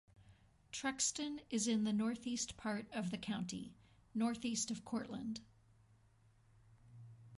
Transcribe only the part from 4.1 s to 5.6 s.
northeast of Cortland.